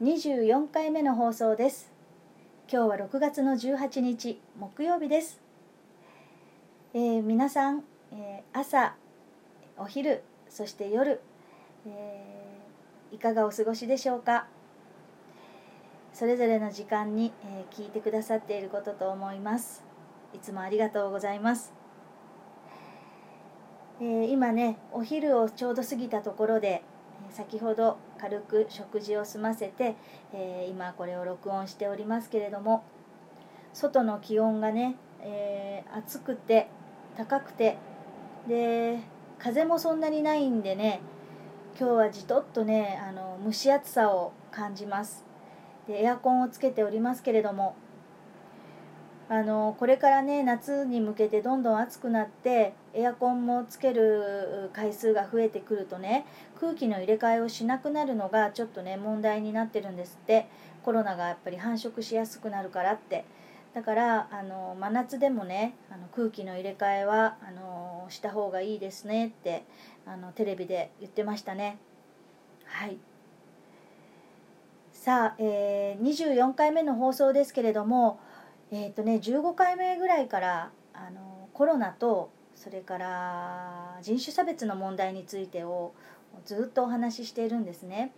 [0.00, 1.90] 24回目の放送です。
[2.72, 5.40] 今日は6月の18日木曜日です、
[6.94, 7.82] えー、皆さん、
[8.12, 8.94] えー、朝
[9.76, 11.20] お昼そして夜、
[11.84, 14.46] えー、いかがお過ごしでしょうか？
[16.12, 19.82] それぞれの時間に、え聞いてくださっていることと思います。
[20.32, 21.72] いつもありがとうございます。
[24.00, 26.84] え今ねお昼をちょうど過ぎたところで
[27.30, 29.96] 先ほど軽く食事を済ませて、
[30.32, 32.84] えー、今これを録音しておりますけれども
[33.72, 36.68] 外の気温がね、えー、暑くて
[37.16, 37.76] 高くて
[38.48, 38.98] で
[39.38, 41.00] 風もそんなにないんでね
[41.78, 45.24] 今日はじとっとねあの蒸し暑さを感じます。
[45.86, 47.76] でエアコンをつけておりますけれども
[49.30, 56.24] あのこれからね夏に向けてどんどん暑くなってエアコンもつける回数が増えてくるとね
[56.58, 60.46] 空気の入れ替えをしなくなるのがちょっとね問題になってるんですって。
[60.88, 63.26] コロナがやっぱり繁殖しやすくなるからって。
[63.74, 69.64] だからあの真夏でもねあの空気の入れ替えはあのした方がいいですねって
[70.06, 71.76] あのテレビで言ってましたね。
[72.64, 72.96] はい。
[74.92, 78.18] さあ、えー、24回目の放送ですけれども
[78.70, 85.94] えーとね、15回目ぐらいからあのコロナとそれから人種差別の問題についてを
[86.44, 88.12] ずっとお話ししているんですね。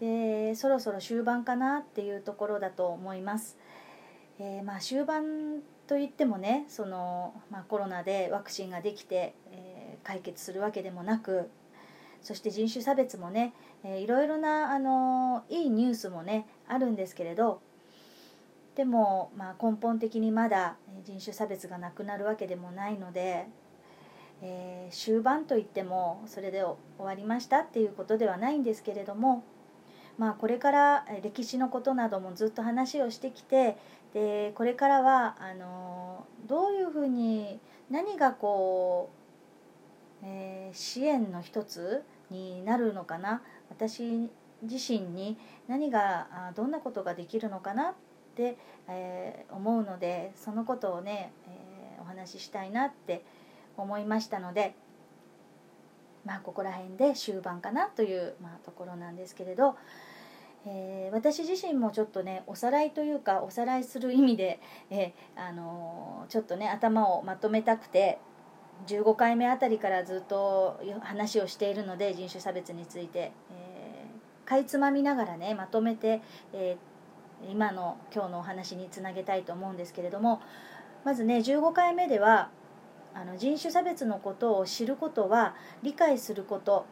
[0.00, 3.58] でそろそろ終盤かなっていうところだと思います。
[4.38, 11.50] えー、まあ、終盤といってもねその、まあ、コロナでワクチンができて、えー、解決するわけでもなく
[12.22, 13.52] そして人種差別もね、
[13.84, 17.60] えー、いろいろなあのいいニュースもねあるんですけれど
[18.80, 23.46] でも、まあ、根本的にまだ人種差別がなくなるわけでもないので、
[24.40, 29.44] えー、終盤といってもそれで終わりましたっていうことではないんですけれども、
[30.16, 33.76] まあ、これから歴史のことなどもずっと話をしてきて
[34.14, 39.10] でこれからはあのどういうふうに何がこ
[40.22, 44.30] う、えー、支援の一つになるのかな私
[44.62, 45.36] 自身に
[45.68, 47.94] 何がどんなことができるのかなっ、
[48.88, 53.24] えー、思うのでそのことをね、えー、お話ししたいなって
[53.76, 54.74] 思いましたので
[56.24, 59.76] まあここら辺で終盤かなという、まあ、ところなんですけれど、
[60.66, 68.18] えー、私自身もちょっとねおさらいというかおさらいする意味で、え、あのちょっとね頭をまとめたくて
[68.86, 76.20] 15回目あたりからずっと話をしているので人種差別について、えー、かいつまみながらねまとめて、
[76.52, 76.76] え、
[77.48, 80.40] 今の今日のお話につなげたいと思うんですけれども
[81.04, 82.50] まずね15回目では
[83.14, 86.86] あの人種差別のことを知ることは理解すること。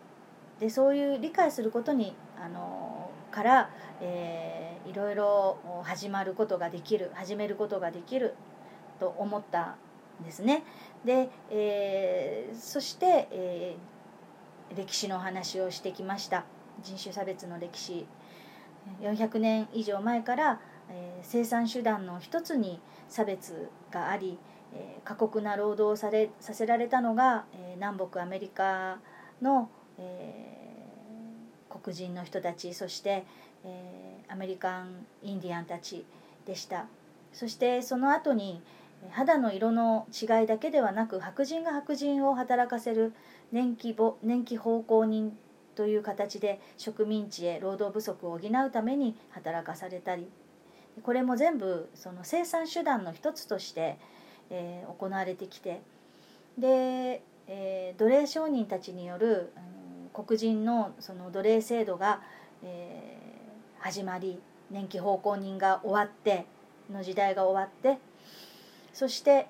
[0.59, 3.71] でそういう理解することにあのから、
[4.01, 8.35] えー、いろいろ始まることができる始めることができる
[8.99, 9.77] と思った
[10.21, 10.65] んですね。
[11.05, 16.45] で、えー、そして、えー、歴史の話をしてきました。
[16.83, 18.07] 人種差別の歴史。
[19.01, 20.61] 400年以上前から、
[20.91, 24.39] えー、生産手段の一つに差別があり、
[24.75, 28.99] えー、過酷な労働をされさせられたのが、えー、南北アメリカ
[29.41, 33.25] の、えー、黒人の人たちそして、
[33.65, 36.05] えー、アメリカンインディアンたち
[36.47, 36.87] でした。
[37.33, 38.63] そしてその後に
[39.11, 43.13] 肌の色の違いだけではなく白人が白人を働かせる
[43.53, 45.37] 年季年季奉公人
[45.79, 50.29] という形で植民地へ労働不足を補うために働かされたり
[51.05, 53.97] これも全部その生産手段の一つとして、
[54.51, 55.81] えー、行われてきて
[56.59, 59.53] で、えー、奴隷商人たちによる、
[60.17, 62.23] うん、黒人のその奴隷制度が、
[62.65, 64.41] えー、始まり
[64.73, 66.47] 年季奉公人が終わって
[66.93, 68.01] の時代が終わって
[68.93, 69.47] そして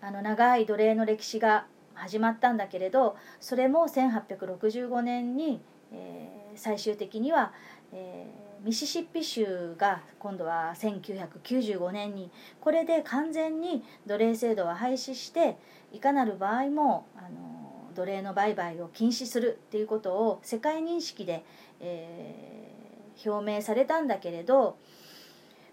[0.00, 1.66] あの長い奴隷の歴史が
[1.98, 5.60] 始まったんだけれどそれも1865年に、
[5.92, 7.52] えー、最終的には、
[7.92, 12.30] えー、ミシシッピ州が今度は1995年に
[12.60, 15.58] これで完全に奴隷制度は廃止して
[15.92, 21.44] いかなる場合もあの奴隷の売買を禁止するっていうことを世界認識で、
[21.80, 24.76] えー、表明されたんだけれど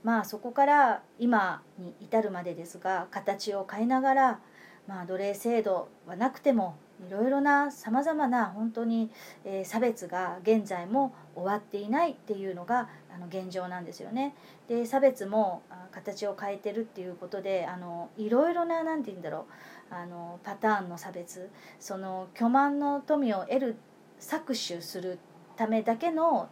[0.03, 4.39] まあそこから今に至るまでですが形を変えながら
[4.87, 6.75] まあ、奴隷制度はなくても
[7.07, 9.11] いろいろなさまざまな本当に、
[9.43, 14.33] えー、差別が現在も終わっていないっていうのがあの現状なんですよね。
[14.67, 15.61] で差別も
[15.91, 19.45] 形を変えてるっていうことであのいろいろな何て言うんだろ
[19.91, 21.49] うあのパターンの差別
[21.79, 23.75] その巨万の富を得る
[24.19, 25.19] 搾取する
[25.57, 26.49] ためだけの、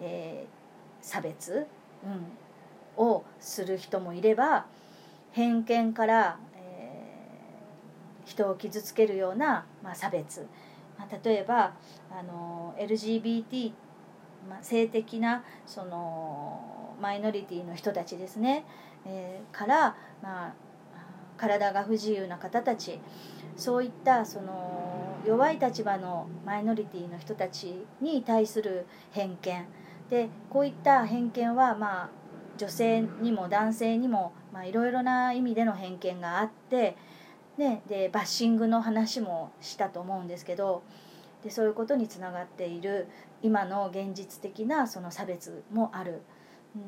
[0.00, 1.66] えー、差別、
[2.04, 4.66] うん、をする人もいれば
[5.32, 6.38] 偏見から、
[8.26, 10.46] 人を傷つけるような、まあ、差別、
[10.98, 11.72] まあ、例えば
[12.10, 13.72] あの LGBT、
[14.50, 18.66] まあ、性的なそのマイノリティの人たちですね、
[19.06, 20.54] えー、から、まあ、
[21.38, 23.00] 体が不自由な方たち。
[23.56, 29.66] そういったその弱い立場のマイノリティの人たちに対する偏見。
[30.10, 32.10] でこういった偏見はまあ
[32.58, 34.32] 女性にも男性にも
[34.64, 36.96] いろいろな意味での偏見があって、
[37.58, 40.82] ね、でバッシングの話もしたと思うんですけど
[41.42, 43.08] でそういうことにつながっている
[43.42, 46.22] 今の現実的なその差別もある。
[46.74, 46.82] うん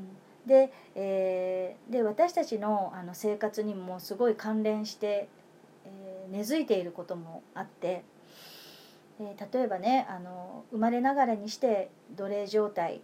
[0.47, 5.29] で,、えー、で私たちのあの生活にもすごい関連して
[5.85, 8.03] え根付いていることもあって、
[9.21, 13.01] えー、例えばねあの生まれながらにして奴隷状態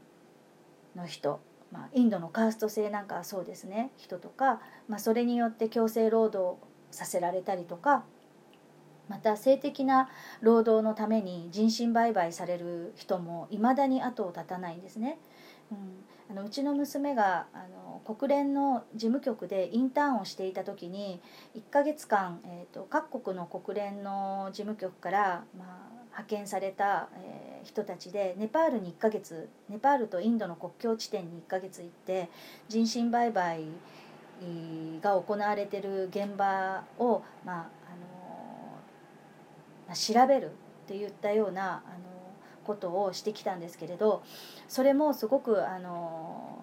[0.96, 1.40] の人、
[1.72, 6.58] まあ、インドのカースト制なんかはそうですね人とか、まあ、それによって強制労働
[6.94, 8.04] させられたりとか
[9.08, 10.08] また性的な
[10.40, 15.18] 労働のために人身売買される人もいまだに後を絶たないんですね。
[15.70, 21.20] うん、あのうちの娘があの国連の事務局でインターンをしていた時に
[21.56, 32.28] 1ヶ月間、えーと、各国の国連の事務局から、まあ、派遣された、えー、人たちでネパールに1ヶ月ネパールとインドの国境地点に1ヶ月行って
[32.68, 33.64] 人身売買
[35.00, 37.90] が行われてる現場を、まああ
[39.90, 40.50] の調べるっ
[40.86, 42.14] ていったようなあの
[42.64, 44.22] ことをしてきたんですけれど
[44.68, 46.58] それもすごくあの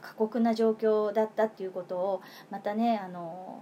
[0.00, 3.60] 過酷な状況だったっていうことをまたねあの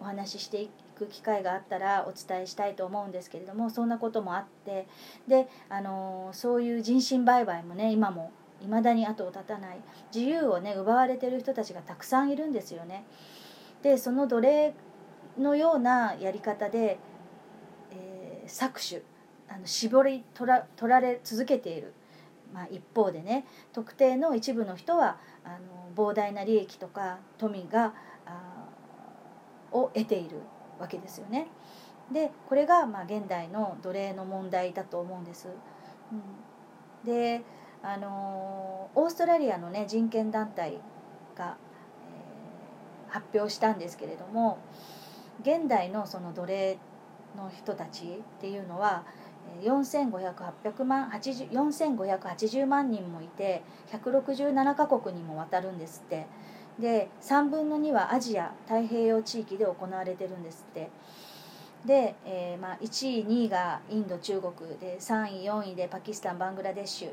[0.00, 4.86] お話ししていく機会があったらお伝えしたいと思うんですけれどもそんなこともあって
[5.28, 8.32] であのそういう人身売買もね今も
[8.64, 9.80] 未だに後を絶たない
[10.14, 13.04] 自由をね奪われてる人たちがたくさんいるんですよね。
[13.82, 14.74] でその奴隷
[15.38, 16.98] のようなやり方で、
[17.90, 19.02] えー、搾取
[19.48, 21.92] あの絞り取ら取られ続けている、
[22.52, 27.94] まあ、一方でね特定の一部の人はあの膨大な利益とか富が
[28.26, 28.68] あ
[29.72, 30.38] を得ている
[30.78, 31.48] わけですよね。
[32.12, 35.48] でこれがまあ現代の奴隷の問題だと思うんです。
[36.12, 36.22] うん、
[37.04, 37.42] で
[37.84, 40.80] あのオーストラリアのね人権団体
[41.36, 41.58] が、
[43.06, 44.58] えー、発表したんですけれども
[45.42, 46.78] 現代のその奴隷
[47.36, 49.04] の人たちっていうのは
[49.62, 56.26] 4580万4580万人もいて167カ国にも渡るんですって。
[56.78, 60.90] で3分の2はアジア太平洋地域で行われてるんですって。
[61.84, 67.12] で、えー、まあ、1位2位がインド中国で3位4位でパキスタンバングラデシュ。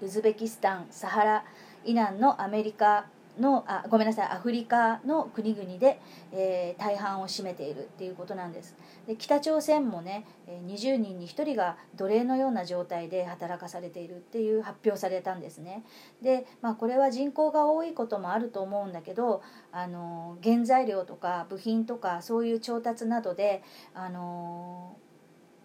[0.00, 1.44] ウズベキスタンサハラ
[1.84, 3.06] イランのアメリカ
[3.40, 6.00] のあごめんなさいアフリカの国々で、
[6.32, 8.76] えー、大半を占めているっていうことなんです。
[9.06, 10.26] で北朝鮮もね
[10.66, 15.84] 20人に1人が奴隷のような状態で働かされているっていう発表されたんですね。
[16.22, 19.42] で、まあ、これは人口が多いこともあると思うんだけど
[19.72, 23.62] あの原材料とか部品とかそういう調達などで
[23.94, 24.96] あの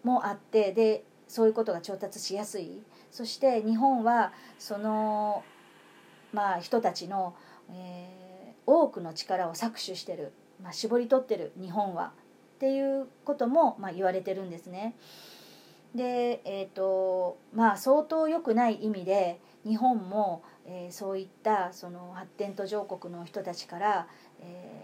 [0.04, 1.04] もあってで
[1.34, 2.82] そういうことが調達しやすい。
[3.10, 5.42] そして日本はその
[6.32, 7.34] まあ人たちの
[7.70, 12.12] えー、多くの力を搾取してる、まあ、絞り取ってる日本は。
[12.56, 14.94] っていうことも、まあ、言われてるんですね。
[15.94, 24.08] でえーとまあ、相当良くない意味で日本も、えー、そういったその発展途上国の人たちから、
[24.40, 24.82] え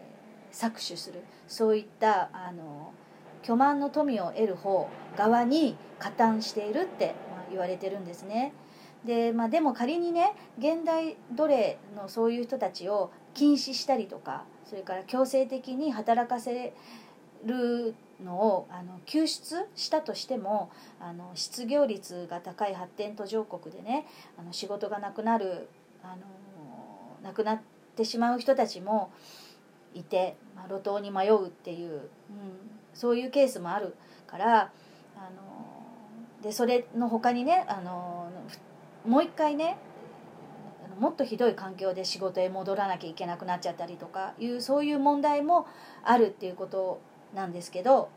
[0.52, 1.20] ー、搾取する。
[1.48, 2.92] そういったあの
[3.42, 8.52] 巨万の富を得る方側に加担しているって、まあ、言われてるんですね。
[9.04, 16.74] で,、まあ、でも仮にね現代奴隷のそういう人たちを禁止したりとかそれから強制的に働かせ
[17.44, 20.70] るのをあの救出したとしても
[21.00, 24.06] あの失業率が高い発展途上国でね
[24.38, 25.68] あの仕事がなくなる
[26.02, 26.22] あの
[27.22, 27.60] なくなっ
[27.96, 29.10] てしまう人たちも
[29.94, 32.00] いて、まあ、路頭に迷うっていう、うん、
[32.94, 33.94] そういうケースもある
[34.26, 34.72] から
[35.16, 38.30] あのでそれの他にねあの
[39.06, 39.78] もう一回ね
[40.98, 45.66] もっとひどい環境で仕事へ戻らなきゃいけなくなっちゃったりとかいうそういう問題も
[46.04, 47.00] あるっていうこと
[47.34, 48.10] なんですけど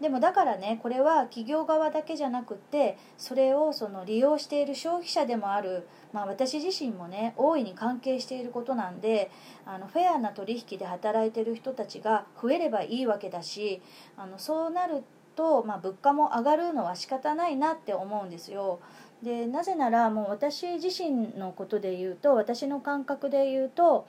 [0.00, 9.30] でもだからねこれは企業側だけじゃなくてそれをその利用している消費者でもある、まあ、私自身もね大いに関係していることなんで
[9.66, 13.82] あのフェアな取引で働いてる人たちが増えればいいわけだし
[14.16, 15.02] あのそうなる
[15.34, 18.80] と、まあ、物価も上がるのは仕方ないなって思うんですよ。
[19.22, 24.06] でなぜならもう私自身のことで言うと私の感覚で言うと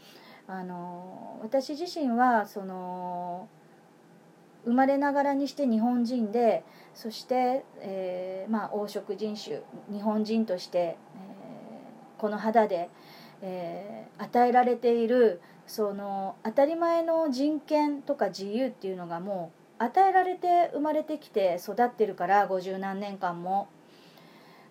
[0.47, 3.47] あの私自身はその
[4.65, 6.63] 生まれながらにして日本人で
[6.93, 9.61] そして、えー、まあ、黄色人種
[9.91, 12.89] 日本人として、えー、この肌で、
[13.41, 23.69] えー、与えられているその当たり前の人権とか自由っていうのがもう与えられて生まれてきて育ってるから五十何年間も。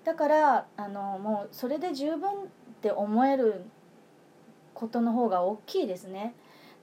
[0.04, 2.34] だからあのもうそれで十分っ
[2.80, 3.64] て思える
[4.74, 6.34] ことの方が大きいですね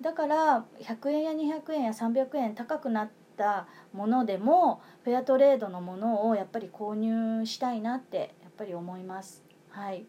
[0.02, 9.44] だから100円や200円や300円高くなったものでもフェアトレードのものをやっぱり購入したいなってやっぱり思います。
[9.70, 10.06] はい。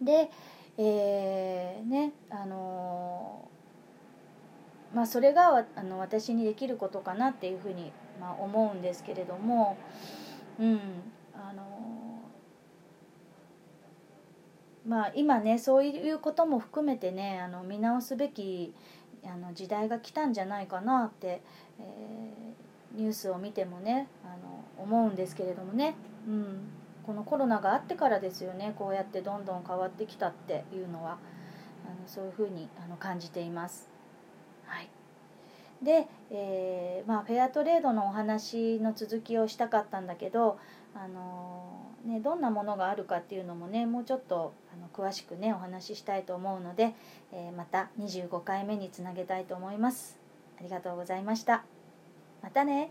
[0.00, 0.30] で
[0.76, 9.76] えー、ねあのー、まあそれがあの私にできることかなっていうふうに、まあ、思うんですけれども
[10.60, 10.80] うん
[11.34, 12.07] あの
[14.88, 18.74] まあ今ねそういうことも含めてねあの見直すべき
[19.24, 21.42] あの時代が来たんじゃないかなって、
[21.78, 25.94] えー、ニュースを見てもねあの思うんですけれどもね、
[26.26, 26.70] うん、
[27.04, 31.18] このコロナがあってからですよねこうやってどんどん変わってきたっていうのは
[31.86, 33.97] あのそういうふうにあの感じています。
[35.82, 40.58] で、えー、まあ、フェアトレードのお話の続きをしたかったんだけど、
[40.94, 46.94] あのー、ね、どんなものがあるかっていうのもねもうちょっとあの詳しくねお話ししたいと思うので、
[47.32, 50.18] えー、また25回目につなげたいと思います。
[50.58, 51.64] ありがとうございました。
[52.42, 52.90] またね。